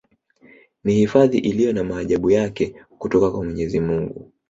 [0.83, 4.31] Ni hifadhi iliyo na maajabu yake kutoka kwa mwenyezi Mungu